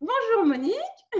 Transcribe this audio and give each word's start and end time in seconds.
Bonjour 0.00 0.46
Monique. 0.46 0.74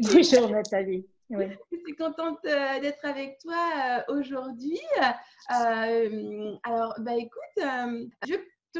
Bonjour 0.00 0.48
Nathalie. 0.48 1.06
Oui. 1.28 1.44
Je 1.70 1.76
suis 1.84 1.94
contente 1.94 2.38
euh, 2.46 2.80
d'être 2.80 3.04
avec 3.04 3.36
toi 3.38 4.02
euh, 4.08 4.16
aujourd'hui. 4.16 4.80
Euh, 5.50 6.56
alors, 6.62 6.94
bah, 7.00 7.16
écoute, 7.16 7.62
je 8.26 8.34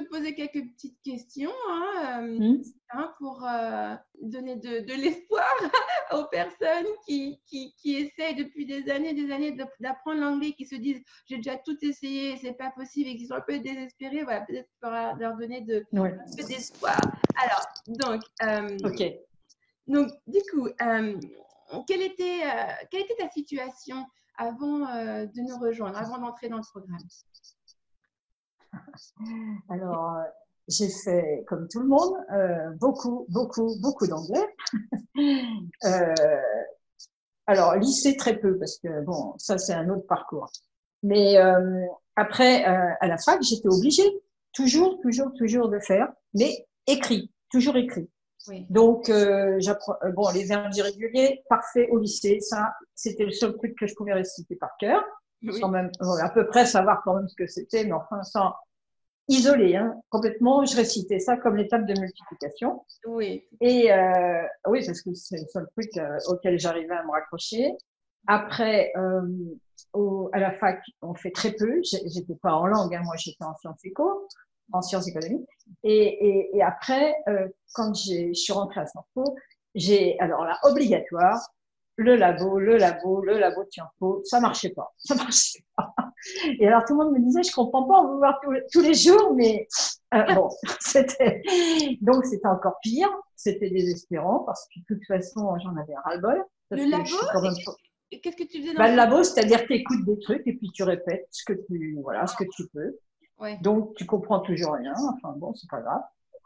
te 0.04 0.08
poser 0.08 0.34
quelques 0.34 0.64
petites 0.72 1.00
questions 1.02 1.52
hein, 1.70 2.22
mmh. 2.22 2.62
hein, 2.90 3.12
pour 3.18 3.46
donner 4.22 4.56
de, 4.56 4.94
l'espoir 4.94 5.48
aux 6.12 6.24
personnes 6.24 6.86
qui, 7.06 7.40
qui, 7.46 7.74
qui, 7.76 7.96
essayent 7.96 8.36
depuis 8.36 8.66
des 8.66 8.90
années 8.90 9.14
des 9.14 9.32
années 9.32 9.56
d'apprendre 9.80 10.20
l'anglais, 10.20 10.52
qui 10.52 10.66
se 10.66 10.76
disent 10.76 11.02
j'ai 11.26 11.36
déjà 11.36 11.56
tout 11.56 11.76
essayé, 11.82 12.36
c'est 12.36 12.54
pas 12.54 12.70
possible 12.70 13.10
et 13.10 13.16
qui 13.16 13.26
sont 13.26 13.34
un 13.34 13.40
peu 13.40 13.58
désespérés. 13.58 14.22
Voilà, 14.24 14.42
peut-être 14.42 14.68
leur 15.18 15.36
donner 15.36 15.60
de, 15.62 15.84
un 15.94 16.10
peu 16.36 16.44
d'espoir. 16.44 17.00
Alors, 17.36 17.64
donc, 17.86 18.22
ok. 18.84 19.12
Donc, 19.86 20.10
du 20.26 20.40
coup, 20.50 20.68
quelle 21.86 22.02
était, 22.02 22.42
euh, 22.44 22.86
quelle 22.90 23.02
était 23.02 23.16
ta 23.16 23.30
situation 23.30 24.06
avant 24.36 24.86
euh, 24.86 25.26
de 25.26 25.40
nous 25.40 25.58
rejoindre, 25.58 25.98
avant 25.98 26.18
d'entrer 26.18 26.48
dans 26.48 26.58
le 26.58 26.62
programme? 26.62 26.98
Alors, 29.68 30.16
euh, 30.16 30.22
j'ai 30.68 30.88
fait, 30.88 31.44
comme 31.46 31.68
tout 31.68 31.80
le 31.80 31.86
monde, 31.86 32.14
beaucoup, 32.78 33.24
beaucoup, 33.30 33.74
beaucoup 33.80 34.06
d'anglais. 34.06 34.46
alors, 37.46 37.76
lycée, 37.76 38.16
très 38.16 38.38
peu, 38.38 38.58
parce 38.58 38.78
que, 38.78 39.00
bon, 39.02 39.34
ça, 39.38 39.56
c'est 39.56 39.72
un 39.72 39.88
autre 39.88 40.06
parcours. 40.06 40.50
Mais 41.02 41.36
après, 42.16 42.64
à 42.64 43.06
la 43.06 43.16
fac, 43.16 43.42
j'étais 43.42 43.68
obligée, 43.68 44.20
toujours, 44.52 45.00
toujours, 45.00 45.32
toujours 45.38 45.70
de 45.70 45.78
faire, 45.78 46.12
mais 46.34 46.66
écrit, 46.86 47.32
toujours 47.50 47.76
écrit. 47.76 48.10
Donc, 48.70 49.08
euh, 49.08 49.56
j'apprends, 49.58 49.96
euh, 50.04 50.12
bon, 50.12 50.30
les 50.32 50.44
verbes 50.44 50.72
irréguliers, 50.74 51.42
parfait 51.48 51.88
au 51.90 51.98
lycée. 51.98 52.40
Ça, 52.40 52.72
c'était 52.94 53.24
le 53.24 53.32
seul 53.32 53.56
truc 53.56 53.74
que 53.78 53.86
je 53.86 53.94
pouvais 53.94 54.14
réciter 54.14 54.56
par 54.56 54.70
cœur. 54.78 55.04
Sans 55.60 55.68
même, 55.68 55.90
à 56.22 56.30
peu 56.30 56.46
près 56.46 56.66
savoir 56.66 57.02
quand 57.04 57.14
même 57.14 57.28
ce 57.28 57.36
que 57.36 57.46
c'était, 57.46 57.84
mais 57.84 57.92
enfin, 57.92 58.22
sans 58.24 58.54
isolé, 59.28 59.76
hein, 59.76 59.94
complètement. 60.10 60.64
Je 60.64 60.76
récitais 60.76 61.20
ça 61.20 61.36
comme 61.36 61.56
l'étape 61.56 61.86
de 61.86 61.98
multiplication. 62.00 62.84
Oui. 63.06 63.46
Et 63.60 63.92
euh, 63.92 64.42
oui, 64.66 64.84
parce 64.84 65.02
que 65.02 65.14
c'est 65.14 65.38
le 65.38 65.46
seul 65.46 65.66
truc 65.76 65.96
euh, 65.96 66.18
auquel 66.28 66.58
j'arrivais 66.58 66.94
à 66.94 67.04
me 67.04 67.10
raccrocher. 67.10 67.72
Après, 68.26 68.90
euh, 68.96 69.22
au, 69.92 70.28
à 70.32 70.40
la 70.40 70.52
fac, 70.52 70.82
on 71.02 71.14
fait 71.14 71.30
très 71.30 71.52
peu. 71.52 71.80
J'étais 71.82 72.34
pas 72.42 72.54
en 72.54 72.66
langue, 72.66 72.94
hein, 72.94 73.02
moi 73.04 73.14
j'étais 73.16 73.44
en 73.44 73.54
sciences 73.56 73.84
éco 73.84 74.28
en 74.72 74.82
sciences 74.82 75.08
économiques. 75.08 75.48
Et, 75.82 76.56
et, 76.56 76.62
après, 76.62 77.14
euh, 77.28 77.48
quand 77.74 77.94
je 77.94 78.32
suis 78.34 78.52
rentrée 78.52 78.80
à 78.80 78.86
Sciences 78.86 79.08
Po, 79.14 79.24
j'ai, 79.74 80.18
alors 80.20 80.44
là, 80.44 80.58
obligatoire, 80.64 81.38
le 81.98 82.14
labo, 82.14 82.58
le 82.58 82.76
labo, 82.78 83.22
le 83.22 83.38
labo 83.38 83.64
de 83.64 83.70
Sciences 83.70 83.90
Po, 83.98 84.22
ça 84.24 84.40
marchait 84.40 84.70
pas, 84.70 84.94
ça 84.98 85.16
marchait 85.16 85.64
pas. 85.76 85.92
Et 86.58 86.66
alors 86.66 86.84
tout 86.84 86.98
le 86.98 87.04
monde 87.04 87.14
me 87.14 87.20
disait, 87.24 87.42
je 87.42 87.52
comprends 87.52 87.82
pas, 87.84 88.00
on 88.00 88.12
veut 88.12 88.18
voir 88.18 88.40
tous 88.72 88.80
les, 88.80 88.94
jours, 88.94 89.34
mais 89.34 89.66
euh, 90.14 90.34
bon, 90.34 90.48
c'était 90.80 91.42
donc 92.00 92.24
c'était 92.24 92.46
encore 92.46 92.76
pire, 92.82 93.10
c'était 93.34 93.68
désespérant 93.68 94.40
parce 94.40 94.66
que 94.68 94.80
de 94.80 94.84
toute 94.94 95.06
façon 95.06 95.58
j'en 95.58 95.76
avais 95.76 95.94
ras-le-bol. 96.04 96.44
Le 96.70 96.90
labo, 96.90 97.04
qu'est-ce 98.10 98.36
que 98.36 98.44
tu 98.44 98.60
faisais 98.60 98.74
dans 98.74 98.78
bah, 98.78 98.90
le 98.90 98.96
labo 98.96 99.24
C'est-à-dire 99.24 99.62
que 99.62 99.66
tu 99.66 99.74
écoutes 99.74 100.04
des 100.04 100.18
trucs 100.20 100.46
et 100.46 100.54
puis 100.54 100.70
tu 100.72 100.84
répètes 100.84 101.26
ce 101.32 101.44
que 101.44 101.58
tu, 101.66 101.98
voilà, 102.02 102.26
ce 102.26 102.36
que 102.36 102.44
tu 102.54 102.68
peux. 102.68 102.96
Donc, 103.60 103.94
tu 103.94 104.04
comprends 104.04 104.40
toujours 104.40 104.74
rien. 104.74 104.94
Enfin, 105.14 105.34
bon, 105.36 105.54
c'est 105.54 105.70
pas 105.70 105.80
grave. 105.80 106.02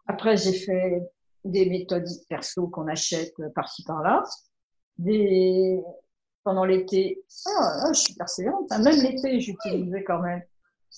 Après, 0.06 0.36
j'ai 0.36 0.53
fait 0.53 1.03
des 1.45 1.67
méthodes 1.67 2.06
perso 2.28 2.69
qu'on 2.69 2.86
achète 2.86 3.34
par-ci 3.55 3.83
par-là. 3.84 4.23
Des... 4.98 5.83
Pendant 6.45 6.65
l'été, 6.65 7.23
ah, 7.47 7.93
je 7.93 8.01
suis 8.01 8.15
persévérante. 8.15 8.67
Hein. 8.70 8.83
Même 8.83 9.01
l'été, 9.01 9.39
j'utilisais 9.39 10.03
quand 10.03 10.20
même 10.20 10.42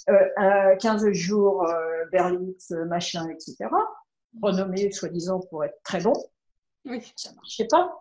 euh, 0.09 0.77
15 0.77 1.10
jours 1.12 1.66
euh, 1.66 2.05
Berlitz, 2.10 2.71
machin, 2.88 3.28
etc. 3.28 3.69
Renommé, 4.43 4.91
soi-disant, 4.91 5.41
pour 5.50 5.65
être 5.65 5.78
très 5.84 6.00
bon. 6.00 6.15
Oui. 6.87 7.12
Ça 7.16 7.32
marchait 7.34 7.69
pas. 7.71 7.93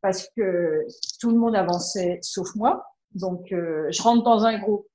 Parce 0.00 0.28
que 0.36 0.86
tout 1.20 1.30
le 1.30 1.36
monde 1.36 1.56
avançait 1.56 2.20
sauf 2.22 2.54
moi. 2.54 2.86
Donc, 3.14 3.50
euh, 3.52 3.88
je 3.90 4.02
rentre 4.02 4.22
dans 4.22 4.44
un 4.44 4.58
groupe 4.58 4.86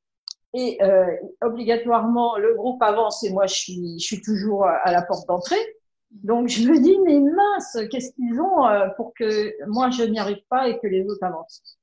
et 0.53 0.78
euh, 0.81 1.16
obligatoirement, 1.41 2.38
le 2.38 2.56
groupe 2.56 2.81
avance 2.81 3.23
et 3.23 3.31
moi, 3.31 3.47
je 3.47 3.56
suis, 3.56 4.00
je 4.00 4.06
suis 4.06 4.22
toujours 4.22 4.66
à 4.66 4.91
la 4.91 5.02
porte 5.02 5.28
d'entrée. 5.28 5.62
Donc, 6.11 6.49
je 6.49 6.67
me 6.67 6.79
dis, 6.79 6.97
mais 7.05 7.19
mince, 7.19 7.77
qu'est-ce 7.89 8.13
qu'ils 8.13 8.39
ont 8.39 8.66
euh, 8.67 8.89
pour 8.97 9.13
que 9.13 9.53
moi, 9.67 9.89
je 9.89 10.03
n'y 10.03 10.19
arrive 10.19 10.44
pas 10.49 10.67
et 10.67 10.77
que 10.79 10.88
les 10.88 11.07
autres 11.07 11.23
avancent? 11.23 11.77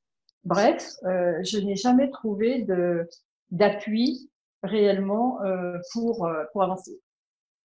Bref, 0.44 0.90
euh, 1.04 1.42
je 1.42 1.58
n'ai 1.58 1.76
jamais 1.76 2.10
trouvé 2.10 2.66
d'appui 3.50 4.30
réellement 4.62 5.42
euh, 5.42 5.78
pour, 5.92 6.26
euh, 6.26 6.44
pour 6.52 6.62
avancer. 6.62 7.00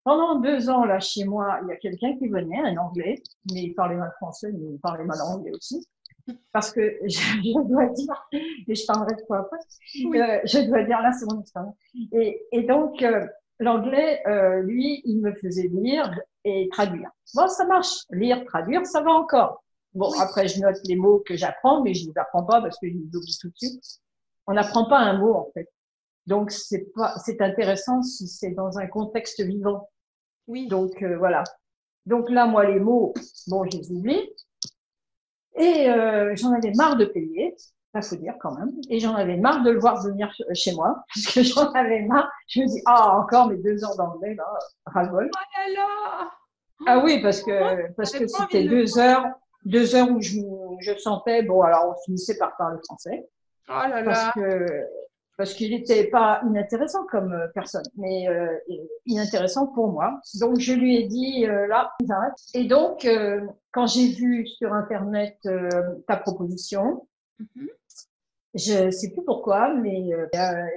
Pendant 0.04 0.40
deux 0.40 0.70
ans, 0.70 0.86
là, 0.86 1.00
chez 1.00 1.24
moi, 1.24 1.60
il 1.64 1.70
y 1.70 1.72
a 1.72 1.78
quelqu'un 1.78 2.18
qui 2.18 2.28
venait, 2.28 2.60
un 2.60 2.78
anglais, 2.78 3.22
mais 3.52 3.64
il 3.64 3.74
parlait 3.74 3.96
mal 3.96 4.12
français, 4.18 4.52
mais 4.52 4.74
il 4.74 4.80
parlait 4.80 5.06
mal 5.06 5.22
anglais 5.22 5.52
aussi 5.52 5.88
parce 6.52 6.72
que 6.72 7.00
je, 7.06 7.68
dois 7.68 7.88
dire, 7.88 8.30
et 8.32 8.76
je 8.76 8.86
parlerai 8.86 9.16
de 9.16 9.22
quoi 9.22 9.40
après, 9.40 9.58
euh, 9.58 10.40
je 10.46 10.68
dois 10.68 10.84
dire 10.84 11.02
là, 11.02 11.12
c'est 11.12 11.26
mon 11.26 11.42
expérience. 11.42 11.76
Et, 12.12 12.46
et 12.52 12.64
donc, 12.64 13.02
euh, 13.02 13.26
l'anglais, 13.60 14.22
euh, 14.28 14.62
lui, 14.62 15.02
il 15.06 15.22
me 15.22 15.34
faisait 15.34 15.70
lire 15.72 16.12
et 16.44 16.70
traduire. 16.72 17.10
Bon, 17.34 17.48
ça 17.48 17.66
marche. 17.66 18.04
Lire, 18.12 18.44
traduire, 18.46 18.86
ça 18.86 19.02
va 19.02 19.12
encore. 19.12 19.64
Bon, 19.94 20.12
après, 20.20 20.48
je 20.48 20.60
note 20.60 20.78
les 20.86 20.96
mots 20.96 21.24
que 21.26 21.36
j'apprends, 21.36 21.84
mais 21.84 21.94
je 21.94 22.06
ne 22.06 22.12
les 22.12 22.18
apprends 22.18 22.44
pas 22.44 22.62
parce 22.62 22.78
que 22.80 22.88
je 22.88 22.94
les 22.94 23.16
oublie 23.16 23.38
tout 23.40 23.50
de 23.50 23.58
suite. 23.58 23.84
On 24.48 24.54
n'apprend 24.54 24.86
pas 24.90 24.98
un 24.98 25.18
mot, 25.18 25.34
en 25.34 25.50
fait. 25.54 25.70
Donc, 26.26 26.52
c'est 26.52 26.92
pas, 26.96 27.16
c'est 27.24 27.42
intéressant 27.42 28.02
si 28.02 28.28
c'est 28.28 28.52
dans 28.52 28.78
un 28.80 28.88
contexte 28.88 29.42
vivant. 29.42 29.90
Oui. 30.48 30.68
Donc, 30.68 31.02
euh, 31.04 31.18
voilà. 31.18 31.44
Donc 32.06 32.30
là, 32.30 32.46
moi, 32.46 32.66
les 32.66 32.80
mots, 32.80 33.14
bon, 33.48 33.66
je 33.66 33.78
les 33.78 33.92
oublie. 33.92 34.30
Et 35.56 35.90
euh, 35.90 36.36
j'en 36.36 36.52
avais 36.52 36.72
marre 36.74 36.98
de 36.98 37.06
payer, 37.06 37.56
ça 37.94 38.02
faut 38.02 38.16
dire 38.16 38.36
quand 38.40 38.56
même. 38.58 38.72
Et 38.90 39.00
j'en 39.00 39.16
avais 39.16 39.38
marre 39.38 39.64
de 39.64 39.72
le 39.72 39.80
voir 39.80 40.02
venir 40.02 40.32
chez 40.54 40.74
moi, 40.74 41.04
parce 41.14 41.34
que 41.34 41.44
j'en 41.44 41.72
avais 41.72 42.02
marre. 42.02 42.30
Je 42.48 42.62
me 42.62 42.68
dis, 42.68 42.82
ah, 42.86 43.18
encore 43.18 43.48
mes 43.48 43.58
deux 43.58 43.84
heures 43.84 43.96
d'anglais, 43.96 44.36
là, 44.36 44.46
ras 44.86 45.10
Oh 45.12 45.20
là 45.20 45.74
là 45.76 46.32
Ah 46.88 47.00
oui, 47.04 47.22
parce 47.22 47.42
que 47.42 47.92
parce 47.94 48.12
que 48.12 48.28
c'était 48.28 48.66
deux 48.66 48.98
heures, 48.98 49.26
deux 49.66 49.96
heures 49.96 50.10
où 50.10 50.22
je, 50.22 50.40
je 50.80 50.98
sentais, 50.98 51.44
bon, 51.44 51.62
alors 51.62 51.96
on 51.96 52.04
finissait 52.06 52.38
par 52.38 52.56
parler 52.58 52.80
français. 52.86 53.28
Oh 53.70 53.74
là 53.74 54.02
là 54.02 54.04
Parce 54.04 54.34
que 54.34 54.66
parce 55.38 55.54
qu'il 55.54 55.72
n'était 55.72 56.06
pas 56.06 56.42
inintéressant 56.48 57.06
comme 57.10 57.34
euh, 57.34 57.48
personne, 57.54 57.86
mais 57.98 58.28
euh, 58.28 58.56
inintéressant 59.06 59.68
pour 59.68 59.92
moi. 59.92 60.20
Donc 60.40 60.60
je 60.60 60.74
lui 60.74 60.98
ai 60.98 61.08
dit 61.08 61.46
euh, 61.48 61.68
là, 61.68 61.92
arrête. 62.10 62.34
Et 62.54 62.66
donc 62.66 63.06
euh, 63.06 63.42
quand 63.72 63.88
j'ai 63.88 64.10
vu 64.10 64.46
sur 64.48 64.74
internet 64.74 65.38
euh, 65.46 65.70
ta 66.08 66.18
proposition, 66.18 67.08
mm-hmm. 67.40 67.68
Je 68.54 68.92
sais 68.92 69.12
plus 69.12 69.24
pourquoi, 69.24 69.74
mais 69.74 70.10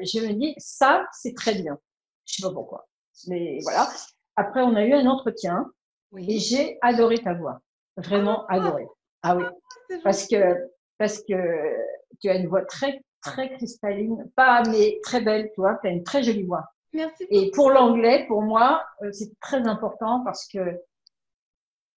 je 0.03 0.27
me 0.27 0.33
dis 0.33 0.55
ça 0.59 1.07
c'est 1.13 1.35
très 1.35 1.55
bien. 1.55 1.79
Je 2.25 2.37
sais 2.37 2.43
pas 2.43 2.53
pourquoi, 2.53 2.89
mais 3.29 3.59
voilà. 3.63 3.89
Après 4.37 4.63
on 4.63 4.75
a 4.75 4.85
eu 4.85 4.93
un 4.93 5.07
entretien 5.07 5.71
oui. 6.13 6.27
et 6.29 6.39
j'ai 6.39 6.79
adoré 6.83 7.19
ta 7.19 7.35
voix, 7.35 7.61
vraiment 7.97 8.47
ah, 8.49 8.55
adoré. 8.55 8.87
Ah 9.23 9.37
oui, 9.37 9.45
ah, 9.45 9.95
parce 10.05 10.27
que 10.27 10.71
parce 10.99 11.23
que 11.23 11.75
tu 12.21 12.29
as 12.29 12.37
une 12.37 12.49
voix 12.49 12.65
très 12.65 13.03
très 13.23 13.53
cristalline, 13.53 14.31
pas 14.37 14.63
mais 14.71 14.99
très 15.03 15.21
belle, 15.21 15.51
tu 15.55 15.61
vois, 15.61 15.79
tu 15.83 15.89
as 15.89 15.91
une 15.91 16.05
très 16.05 16.23
jolie 16.23 16.45
voix. 16.45 16.65
Merci. 16.93 17.27
Et 17.31 17.51
pour 17.51 17.71
l'anglais, 17.71 18.25
pour 18.27 18.43
moi, 18.43 18.85
euh, 19.03 19.13
c'est 19.13 19.39
très 19.41 19.67
important 19.67 20.23
parce 20.25 20.47
que 20.49 20.81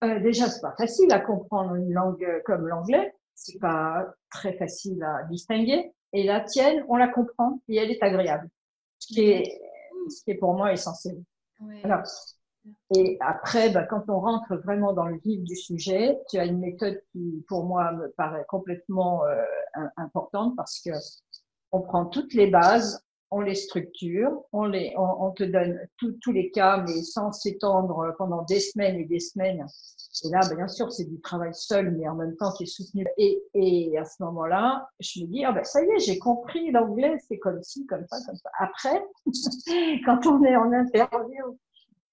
euh, 0.03 0.19
déjà, 0.19 0.47
c'est 0.47 0.61
pas 0.61 0.75
facile 0.77 1.11
à 1.11 1.19
comprendre 1.19 1.75
une 1.75 1.93
langue 1.93 2.41
comme 2.45 2.67
l'anglais, 2.67 3.13
c'est 3.39 3.59
pas 3.59 4.05
très 4.29 4.53
facile 4.53 5.01
à 5.03 5.23
distinguer. 5.23 5.93
Et 6.11 6.23
la 6.23 6.41
tienne, 6.41 6.85
on 6.89 6.97
la 6.97 7.07
comprend 7.07 7.61
et 7.67 7.77
elle 7.77 7.91
est 7.91 8.03
agréable, 8.03 8.49
ce 8.99 9.13
qui 9.13 9.21
est, 9.21 9.61
ce 10.09 10.23
qui 10.23 10.31
est 10.31 10.35
pour 10.35 10.53
moi 10.53 10.73
essentiel. 10.73 11.21
Ouais. 11.61 11.81
Alors, 11.83 12.03
et 12.95 13.17
après, 13.21 13.69
bah, 13.69 13.83
quand 13.83 14.03
on 14.09 14.19
rentre 14.19 14.55
vraiment 14.57 14.93
dans 14.93 15.05
le 15.05 15.17
vif 15.19 15.41
du 15.43 15.55
sujet, 15.55 16.19
tu 16.29 16.37
as 16.37 16.45
une 16.45 16.59
méthode 16.59 17.01
qui, 17.11 17.45
pour 17.47 17.63
moi, 17.65 17.91
me 17.93 18.09
paraît 18.17 18.45
complètement 18.47 19.25
euh, 19.25 19.41
importante 19.97 20.55
parce 20.55 20.81
que 20.81 20.91
on 21.71 21.81
prend 21.81 22.05
toutes 22.05 22.33
les 22.33 22.47
bases, 22.47 23.01
on 23.31 23.41
les 23.41 23.55
structure, 23.55 24.31
on, 24.53 25.31
te 25.31 25.43
donne 25.43 25.79
tous 25.97 26.31
les 26.31 26.51
cas, 26.51 26.83
mais 26.87 27.03
sans 27.03 27.31
s'étendre 27.31 28.13
pendant 28.17 28.43
des 28.43 28.59
semaines 28.59 28.97
et 28.97 29.05
des 29.05 29.19
semaines. 29.19 29.65
Et 30.25 30.29
là, 30.29 30.39
bien 30.55 30.67
sûr, 30.67 30.91
c'est 30.91 31.05
du 31.05 31.21
travail 31.21 31.53
seul, 31.53 31.91
mais 31.91 32.07
en 32.07 32.15
même 32.15 32.35
temps 32.37 32.51
qui 32.53 32.63
est 32.63 32.65
soutenu. 32.65 33.05
Et, 33.17 33.97
à 33.97 34.05
ce 34.05 34.23
moment-là, 34.23 34.87
je 34.99 35.21
me 35.21 35.27
dis, 35.27 35.45
ah 35.45 35.51
ben 35.51 35.63
ça 35.63 35.83
y 35.83 35.85
est, 35.85 35.99
j'ai 35.99 36.17
compris 36.17 36.71
l'anglais, 36.71 37.17
c'est 37.27 37.37
comme 37.37 37.61
ci, 37.61 37.85
comme 37.85 38.05
ça, 38.07 38.17
comme 38.25 38.35
ça. 38.35 38.49
Après, 38.59 39.03
quand 40.05 40.25
on 40.25 40.43
est 40.43 40.55
en 40.55 40.71
interview 40.71 41.57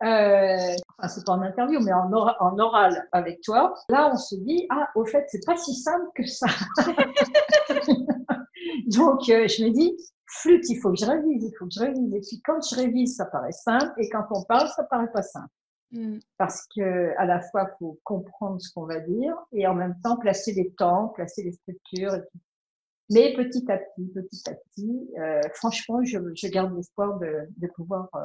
euh, 0.03 0.77
enfin, 0.99 1.09
c'est 1.09 1.25
pas 1.25 1.33
en 1.33 1.41
interview, 1.41 1.81
mais 1.81 1.93
en, 1.93 2.13
en, 2.13 2.59
oral 2.59 3.09
avec 3.13 3.41
toi, 3.41 3.75
là, 3.89 4.11
on 4.13 4.17
se 4.17 4.35
dit, 4.35 4.67
ah, 4.69 4.89
au 4.95 5.07
fait, 5.07 5.25
c'est 5.29 5.45
pas 5.47 5.57
si 5.57 5.75
simple 5.75 6.07
que 6.15 6.27
ça. 6.27 6.49
Donc, 8.89 9.27
euh, 9.31 9.49
je 9.49 9.65
me 9.65 9.71
dis, 9.71 9.97
flûte, 10.27 10.69
il 10.69 10.79
faut 10.81 10.91
que 10.91 10.99
je 10.99 11.07
révise, 11.07 11.45
il 11.45 11.53
faut 11.59 11.67
que 11.67 11.75
je 11.75 11.81
révise. 11.81 12.15
Et 12.15 12.21
puis, 12.21 12.43
quand 12.45 12.61
je 12.61 12.77
révise, 12.77 13.17
ça 13.17 13.27
paraît 13.27 13.53
simple, 13.53 13.93
et 13.99 14.09
quand 14.09 14.25
on 14.31 14.43
parle, 14.45 14.69
ça 14.69 14.85
paraît 14.85 15.11
pas 15.13 15.23
simple. 15.23 15.49
Mm. 15.93 16.19
Parce 16.37 16.67
que, 16.75 17.17
à 17.19 17.27
la 17.27 17.41
fois, 17.41 17.69
faut 17.79 17.99
comprendre 18.05 18.61
ce 18.61 18.73
qu'on 18.73 18.87
va 18.87 19.01
dire, 19.01 19.35
et 19.53 19.67
en 19.67 19.75
même 19.75 19.95
temps, 20.03 20.17
placer 20.17 20.53
les 20.53 20.71
temps, 20.73 21.09
placer 21.09 21.43
les 21.43 21.53
structures, 21.53 22.15
et 22.15 22.23
Mais 23.11 23.35
petit 23.35 23.71
à 23.71 23.79
petit, 23.79 24.09
petit 24.13 24.51
à 24.51 24.55
petit, 24.55 25.11
euh, 25.19 25.41
franchement, 25.55 26.03
je, 26.05 26.19
je 26.35 26.49
garde 26.49 26.75
l'espoir 26.77 27.19
de, 27.19 27.49
de 27.57 27.67
pouvoir 27.69 28.09
euh, 28.17 28.23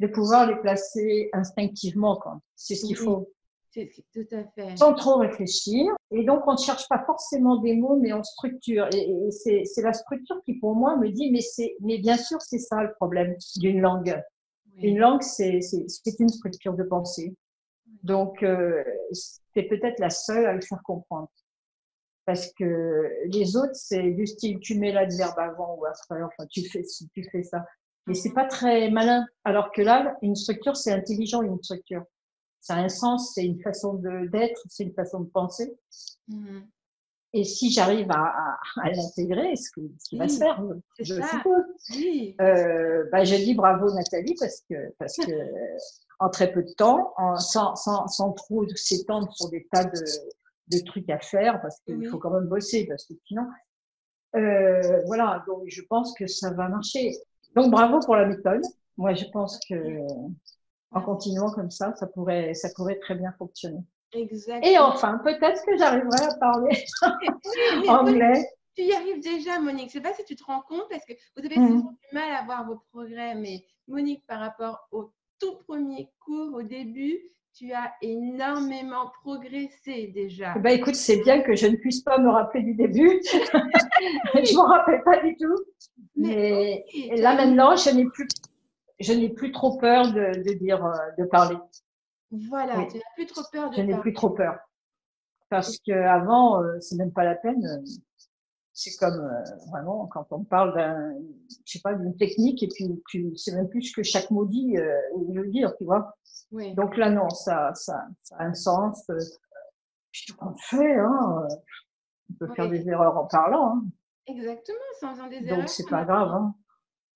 de 0.00 0.06
pouvoir 0.06 0.46
les 0.46 0.56
placer 0.56 1.28
instinctivement. 1.32 2.20
C'est 2.56 2.74
ce 2.74 2.86
qu'il 2.86 2.96
faut. 2.96 3.30
Tout 3.72 4.26
à 4.32 4.44
fait. 4.54 4.76
Sans 4.76 4.94
trop 4.94 5.16
réfléchir. 5.18 5.92
Et 6.10 6.24
donc, 6.24 6.42
on 6.46 6.52
ne 6.52 6.58
cherche 6.58 6.88
pas 6.88 7.02
forcément 7.06 7.56
des 7.56 7.76
mots, 7.76 7.96
mais 7.96 8.12
on 8.12 8.22
structure. 8.22 8.88
Et, 8.92 9.30
c'est 9.30 9.82
la 9.82 9.92
structure 9.92 10.40
qui, 10.44 10.54
pour 10.54 10.74
moi, 10.74 10.96
me 10.96 11.08
dit, 11.10 11.30
mais, 11.30 11.40
mais 11.80 11.98
bien 11.98 12.16
sûr, 12.16 12.40
c'est 12.42 12.58
ça 12.58 12.82
le 12.82 12.92
problème 12.94 13.36
d'une 13.56 13.80
langue. 13.80 14.20
Une 14.76 14.98
langue, 14.98 15.22
c'est 15.22 15.60
une 16.18 16.28
structure 16.28 16.74
de 16.74 16.82
pensée. 16.82 17.34
Donc, 18.02 18.42
euh, 18.42 18.82
c'est 19.12 19.64
peut-être 19.64 19.98
la 19.98 20.10
seule 20.10 20.46
à 20.46 20.52
le 20.52 20.62
faire 20.62 20.80
comprendre. 20.84 21.28
Parce 22.24 22.52
que 22.52 23.10
les 23.26 23.56
autres, 23.56 23.74
c'est 23.74 24.10
du 24.10 24.26
style, 24.26 24.58
tu 24.60 24.78
mets 24.78 24.92
l'adverbe 24.92 25.38
avant 25.38 25.76
ou 25.76 25.86
après, 25.86 26.22
enfin, 26.22 26.46
tu 26.48 26.68
fais 26.68 26.82
tu 27.12 27.28
fais 27.30 27.42
ça. 27.42 27.64
Mais 28.06 28.14
c'est 28.14 28.32
pas 28.32 28.46
très 28.46 28.90
malin. 28.90 29.26
Alors 29.44 29.72
que 29.72 29.82
là, 29.82 30.16
une 30.22 30.36
structure, 30.36 30.76
c'est 30.76 30.92
intelligent, 30.92 31.42
une 31.42 31.62
structure. 31.62 32.04
Ça 32.60 32.74
a 32.74 32.78
un 32.78 32.88
sens, 32.88 33.32
c'est 33.34 33.44
une 33.44 33.60
façon 33.60 33.94
d'être, 33.94 34.60
c'est 34.68 34.84
une 34.84 34.92
façon 34.92 35.20
de 35.20 35.28
penser. 35.28 35.76
Mm-hmm. 36.28 36.62
Et 37.32 37.44
si 37.44 37.70
j'arrive 37.70 38.10
à, 38.10 38.58
à, 38.82 38.90
l'intégrer, 38.90 39.54
ce, 39.54 39.70
ce 39.98 40.08
qui 40.08 40.18
va 40.18 40.28
se 40.28 40.38
faire, 40.38 40.62
je 40.98 41.14
suppose, 41.14 41.64
oui. 41.94 42.34
euh, 42.40 43.04
bah, 43.12 43.22
je 43.22 43.36
dis 43.36 43.54
bravo 43.54 43.92
Nathalie 43.92 44.34
parce 44.38 44.62
que, 44.68 44.92
parce 44.98 45.16
que 45.16 45.32
en 46.18 46.28
très 46.28 46.52
peu 46.52 46.62
de 46.62 46.72
temps, 46.72 47.14
en, 47.16 47.36
sans, 47.36 47.76
sans, 47.76 48.08
sans 48.08 48.32
trop 48.32 48.66
s'étendre 48.74 49.32
sur 49.32 49.48
des 49.48 49.66
tas 49.72 49.84
de, 49.84 50.02
de 50.68 50.84
trucs 50.84 51.08
à 51.08 51.20
faire, 51.20 51.60
parce 51.62 51.80
qu'il 51.80 52.04
faut 52.08 52.18
quand 52.18 52.30
même 52.30 52.48
bosser, 52.48 52.86
parce 52.86 53.06
que 53.06 53.14
sinon, 53.26 53.46
euh, 54.36 55.02
voilà, 55.06 55.44
donc 55.46 55.62
je 55.66 55.82
pense 55.82 56.12
que 56.14 56.26
ça 56.26 56.50
va 56.52 56.68
marcher. 56.68 57.16
Donc 57.54 57.70
bravo 57.70 58.00
pour 58.00 58.16
la 58.16 58.26
méthode. 58.26 58.62
Moi, 58.96 59.14
je 59.14 59.24
pense 59.32 59.58
que 59.68 59.74
en 60.92 61.00
continuant 61.00 61.50
comme 61.50 61.70
ça, 61.70 61.94
ça 61.96 62.06
pourrait, 62.06 62.54
ça 62.54 62.68
pourrait 62.74 62.98
très 62.98 63.14
bien 63.14 63.32
fonctionner. 63.38 63.80
Exactement. 64.12 64.72
Et 64.72 64.78
enfin, 64.78 65.18
peut-être 65.24 65.64
que 65.64 65.76
j'arriverai 65.76 66.24
à 66.24 66.34
parler 66.38 66.84
anglais. 67.88 68.48
Tu 68.76 68.82
y 68.82 68.92
arrives 68.92 69.22
déjà, 69.22 69.60
Monique. 69.60 69.92
Je 69.92 69.98
ne 69.98 70.02
sais 70.04 70.10
pas 70.10 70.14
si 70.14 70.24
tu 70.24 70.36
te 70.36 70.44
rends 70.44 70.62
compte 70.62 70.86
parce 70.90 71.04
que 71.04 71.12
vous 71.36 71.44
avez 71.44 71.58
mmh. 71.58 71.82
du 71.82 71.88
mal 72.12 72.34
à 72.34 72.44
voir 72.44 72.66
vos 72.66 72.80
progrès, 72.92 73.34
mais 73.34 73.64
Monique, 73.88 74.24
par 74.26 74.40
rapport 74.40 74.88
au 74.90 75.12
tout 75.40 75.56
premier 75.66 76.08
cours, 76.20 76.54
au 76.54 76.62
début, 76.62 77.20
tu 77.56 77.72
as 77.72 77.92
énormément 78.02 79.10
progressé 79.22 80.12
déjà. 80.14 80.54
Ben, 80.58 80.70
écoute, 80.70 80.94
c'est 80.94 81.22
bien 81.22 81.40
que 81.42 81.54
je 81.56 81.66
ne 81.66 81.76
puisse 81.76 82.00
pas 82.00 82.18
me 82.18 82.30
rappeler 82.30 82.62
du 82.62 82.74
début. 82.74 83.20
je 83.24 84.52
ne 84.52 84.56
m'en 84.56 84.66
rappelle 84.66 85.02
pas 85.02 85.20
du 85.20 85.36
tout. 85.36 85.56
Mais, 86.16 86.84
là 87.16 87.34
maintenant, 87.34 87.76
je 87.76 87.90
n'ai 87.90 88.04
plus, 88.06 88.28
je 89.00 89.12
n'ai 89.12 89.30
plus 89.30 89.52
trop 89.52 89.78
peur 89.78 90.12
de, 90.12 90.42
de 90.42 90.52
dire, 90.58 90.84
euh, 90.84 90.94
de 91.18 91.24
parler. 91.24 91.56
Voilà, 92.30 92.86
tu 92.86 92.96
n'as 92.96 93.02
plus 93.16 93.26
trop 93.26 93.42
peur 93.50 93.70
de 93.70 93.76
Je 93.76 93.80
n'ai 93.82 93.98
plus 93.98 94.12
trop 94.12 94.30
peur. 94.30 94.58
Parce 95.48 95.78
qu'avant, 95.78 96.62
euh, 96.62 96.78
c'est 96.80 96.96
même 96.96 97.12
pas 97.12 97.24
la 97.24 97.34
peine. 97.34 97.64
Euh, 97.64 97.84
c'est 98.72 98.96
comme 98.98 99.28
vraiment 99.68 100.06
quand 100.06 100.26
on 100.30 100.44
parle 100.44 100.74
d'un, 100.74 101.12
je 101.66 101.72
sais 101.72 101.80
pas, 101.82 101.92
d'une 101.92 102.16
technique 102.16 102.62
et 102.62 102.68
puis 102.68 102.88
tu 103.10 103.36
sais 103.36 103.54
même 103.54 103.68
plus 103.68 103.82
ce 103.82 103.92
que 103.94 104.02
chaque 104.02 104.30
mot 104.30 104.46
dit 104.46 104.74
ou 105.12 105.34
veut 105.34 105.48
dire, 105.48 105.74
tu 105.76 105.84
vois. 105.84 106.14
Oui. 106.50 106.74
Donc 106.74 106.96
là, 106.96 107.10
non, 107.10 107.28
ça, 107.28 107.74
ça, 107.74 108.06
ça 108.22 108.36
a 108.36 108.44
un 108.44 108.54
sens. 108.54 109.10
Puis 110.12 110.24
tout 110.28 110.36
compte 110.36 110.58
fait, 110.62 110.98
hein, 110.98 111.46
on 112.30 112.34
peut 112.38 112.54
faire 112.54 112.70
des 112.70 112.88
erreurs 112.88 113.18
en 113.18 113.26
parlant. 113.26 113.76
Hein. 113.76 113.84
Exactement, 114.26 114.78
sans 114.98 115.10
faisant 115.14 115.28
des 115.28 115.44
erreurs. 115.44 115.58
Donc, 115.58 115.68
c'est 115.68 115.88
pas 115.88 116.04
grave. 116.04 116.28
Hein. 116.28 116.54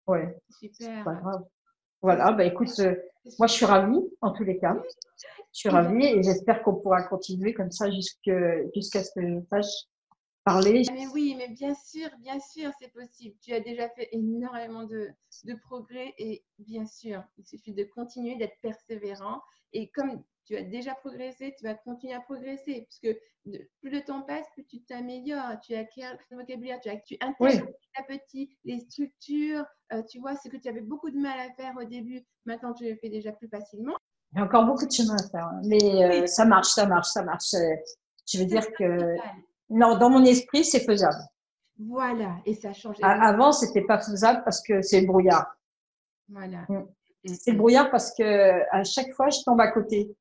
Ouais. 0.07 0.39
Super. 0.51 1.05
pas 1.05 1.15
grave. 1.15 1.45
Voilà, 2.05 2.33
bah 2.33 2.45
écoute, 2.45 2.79
euh, 2.81 2.95
moi 3.39 3.47
je 3.47 3.55
suis 3.55 3.65
ravie 3.65 3.99
en 4.21 4.31
tous 4.31 4.45
les 4.45 4.59
cas. 4.59 4.77
Je 5.55 5.59
suis 5.59 5.71
ravie 5.71 6.05
et 6.05 6.23
j'espère 6.23 6.63
qu'on 6.63 6.75
pourra 6.75 7.03
continuer 7.03 7.55
comme 7.55 7.71
ça 7.71 7.91
jusqu'à 7.91 9.03
ce 9.03 9.11
que 9.15 9.23
je 9.23 9.41
sache 9.49 9.87
parler. 10.45 10.83
Ah, 10.87 10.93
mais 10.93 11.07
oui, 11.15 11.35
mais 11.39 11.49
bien 11.49 11.75
sûr, 11.75 12.11
bien 12.19 12.39
sûr, 12.41 12.71
c'est 12.79 12.93
possible. 12.93 13.35
Tu 13.41 13.55
as 13.55 13.61
déjà 13.61 13.89
fait 13.89 14.11
énormément 14.13 14.85
de, 14.85 15.09
de 15.45 15.55
progrès 15.55 16.13
et 16.19 16.45
bien 16.59 16.85
sûr, 16.85 17.23
il 17.39 17.47
suffit 17.47 17.73
de 17.73 17.85
continuer, 17.85 18.37
d'être 18.37 18.61
persévérant. 18.61 19.41
Et 19.73 19.89
comme 19.89 20.23
tu 20.47 20.57
as 20.57 20.63
déjà 20.63 20.95
progressé, 20.95 21.55
tu 21.59 21.65
vas 21.65 21.75
continuer 21.75 22.15
à 22.15 22.21
progresser. 22.21 22.87
Parce 22.89 23.01
que 23.01 23.19
plus 23.81 23.91
le 23.91 24.03
temps 24.03 24.23
passe, 24.23 24.47
plus 24.55 24.65
tu 24.65 24.83
t'améliores, 24.83 25.59
tu 25.63 25.75
acquiers 25.75 26.05
le 26.31 26.37
vocabulaire, 26.37 26.81
tu, 26.81 26.91
tu 27.07 27.17
intègres 27.21 27.67
petit 27.67 27.91
à 27.97 28.03
petit 28.03 28.57
les 28.65 28.81
structures. 28.81 29.65
Euh, 29.93 30.03
tu 30.03 30.19
vois, 30.21 30.37
ce 30.37 30.49
que 30.49 30.57
tu 30.57 30.69
avais 30.69 30.81
beaucoup 30.81 31.11
de 31.11 31.19
mal 31.19 31.39
à 31.39 31.53
faire 31.55 31.75
au 31.81 31.85
début, 31.85 32.23
maintenant 32.47 32.73
tu 32.73 32.85
le 32.85 32.97
fais 32.97 33.09
déjà 33.09 33.33
plus 33.33 33.49
facilement. 33.49 33.97
Il 34.33 34.39
y 34.39 34.41
a 34.41 34.45
encore 34.45 34.67
beaucoup 34.67 34.87
de 34.87 34.93
chemin 34.93 35.15
à 35.15 35.29
faire, 35.29 35.47
hein. 35.47 35.61
mais 35.65 36.23
euh, 36.23 36.27
ça 36.27 36.45
marche, 36.45 36.69
ça 36.69 36.87
marche, 36.87 37.09
ça 37.09 37.23
marche. 37.23 37.55
Euh, 37.55 37.75
je 38.27 38.39
veux 38.39 38.47
dire 38.47 38.67
que 38.73 39.17
non, 39.71 39.97
dans 39.97 40.11
mon 40.11 40.25
esprit, 40.25 40.65
c'est 40.65 40.81
faisable. 40.81 41.23
Voilà, 41.79 42.37
et 42.47 42.55
ça 42.55 42.73
change. 42.73 42.97
Avant, 43.03 43.53
c'était 43.53 43.83
pas 43.83 43.99
faisable 43.99 44.43
parce 44.45 44.63
que 44.63 44.81
c'est 44.83 45.01
le 45.01 45.07
brouillard. 45.07 45.57
Voilà. 46.29 46.65
Mm. 46.69 46.87
C'est 47.27 47.53
le 47.53 47.59
brouillard 47.59 47.91
parce 47.91 48.15
que 48.15 48.63
à 48.71 48.85
chaque 48.85 49.13
fois, 49.15 49.29
je 49.31 49.39
tombe 49.45 49.61
à 49.61 49.69
côté 49.69 50.15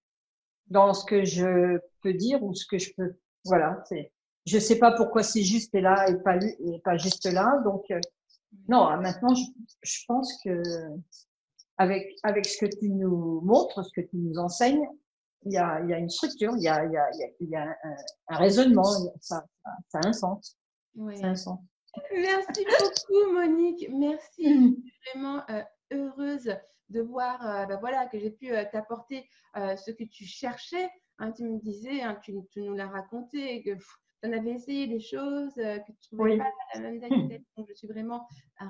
dans 0.67 0.93
ce 0.93 1.05
que 1.05 1.23
je 1.25 1.79
peux 2.01 2.13
dire 2.13 2.43
ou 2.43 2.53
ce 2.53 2.65
que 2.65 2.77
je 2.77 2.91
peux. 2.95 3.15
Voilà, 3.45 3.83
c'est. 3.87 4.11
Je 4.45 4.59
sais 4.59 4.77
pas 4.77 4.91
pourquoi 4.91 5.23
c'est 5.23 5.43
juste 5.43 5.73
là 5.73 6.09
et 6.09 6.15
pas 6.17 6.35
et 6.35 6.81
pas 6.83 6.97
juste 6.97 7.25
là. 7.25 7.61
Donc 7.63 7.85
euh, 7.91 7.99
non, 8.67 8.89
maintenant 8.97 9.33
je, 9.33 9.43
je, 9.83 9.99
pense 10.05 10.37
que 10.43 10.61
avec 11.77 12.13
avec 12.23 12.45
ce 12.45 12.65
que 12.65 12.65
tu 12.65 12.89
nous 12.89 13.39
montres, 13.41 13.85
ce 13.85 14.01
que 14.01 14.05
tu 14.05 14.17
nous 14.17 14.37
enseignes, 14.37 14.85
il 15.45 15.53
y 15.53 15.57
a, 15.57 15.81
il 15.81 15.89
y 15.89 15.93
a 15.93 15.97
une 15.97 16.09
structure, 16.09 16.53
il 16.57 16.63
y 16.63 16.67
a, 16.67 16.85
il 16.85 16.91
y 16.91 16.97
a, 16.97 17.09
il 17.39 17.49
y 17.49 17.55
a 17.55 17.63
un, 17.63 17.75
un, 18.29 18.37
raisonnement, 18.37 18.83
ça, 19.19 19.45
ça, 19.87 19.99
a 19.99 20.07
un 20.07 20.13
sens. 20.13 20.57
Oui. 20.95 21.17
Ça 21.17 21.27
a 21.27 21.29
un 21.29 21.35
sens. 21.35 21.59
Merci 22.11 22.65
beaucoup 22.65 23.33
Monique, 23.33 23.87
merci. 23.91 24.49
Mm. 24.49 24.75
Je 24.83 24.89
suis 24.89 25.19
vraiment 25.19 25.43
euh, 25.49 25.61
heureuse 25.91 26.55
de 26.93 27.01
voir 27.01 27.45
euh, 27.45 27.65
ben 27.65 27.77
voilà, 27.79 28.05
que 28.05 28.19
j'ai 28.19 28.31
pu 28.31 28.53
euh, 28.53 28.63
t'apporter 28.71 29.27
euh, 29.57 29.75
ce 29.75 29.91
que 29.91 30.03
tu 30.03 30.25
cherchais. 30.25 30.89
Hein, 31.19 31.31
tu 31.31 31.43
me 31.43 31.59
disais, 31.59 32.01
hein, 32.01 32.17
tu, 32.23 32.33
tu, 32.51 32.61
nous 32.61 32.73
l'as 32.73 32.87
raconté, 32.87 33.61
que 33.63 33.75
tu 33.75 34.27
en 34.27 34.31
avais 34.31 34.51
essayé 34.51 34.87
des 34.87 34.99
choses, 34.99 35.53
que 35.55 35.91
tu 35.99 36.15
ne 36.15 36.17
trouvais 36.17 36.37
pas 36.37 36.51
la 36.75 36.79
même 36.79 36.99
qualité. 36.99 37.45
Donc, 37.57 37.67
je 37.69 37.73
suis 37.73 37.87
vraiment 37.87 38.27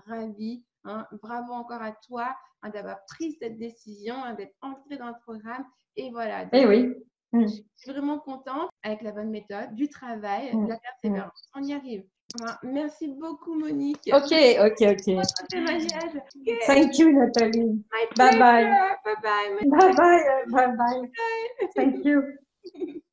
ravie. 0.08 0.66
Hein. 0.84 1.08
Bravo 1.22 1.54
encore 1.54 1.82
à 1.82 1.92
toi 1.92 2.36
d'avoir 2.74 3.04
pris 3.06 3.34
cette 3.34 3.58
décision, 3.58 4.16
d'être 4.36 4.56
entré 4.62 4.98
dans 4.98 5.08
le 5.08 5.20
programme. 5.24 5.66
Et 5.96 6.10
voilà. 6.12 6.48
Eh 6.52 6.66
oui. 6.66 6.94
Je 7.34 7.48
suis 7.48 7.92
vraiment 7.92 8.20
contente 8.20 8.70
avec 8.84 9.02
la 9.02 9.12
bonne 9.12 9.32
méthode, 9.32 9.74
du 9.74 9.90
travail, 9.90 10.52
de 10.52 10.68
la 10.68 10.78
persévérance. 10.78 11.50
On 11.56 11.64
y 11.64 11.74
arrive. 11.74 12.06
Merci 12.64 13.08
beaucoup, 13.08 13.54
Monique. 13.56 14.10
Ok, 14.12 14.34
ok, 14.60 14.82
ok. 14.82 15.06
Thank 16.66 16.98
you, 16.98 17.12
Nathalie. 17.14 17.84
bye 18.16 18.32
bye. 18.40 18.66
Bye 19.06 19.16
bye. 19.22 19.66
Bye 19.70 19.94
bye. 19.94 20.44
Bye 20.52 20.76
bye. 20.76 21.10
Thank 21.76 22.04
you. 22.06 22.24